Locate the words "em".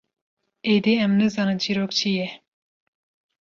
1.05-1.11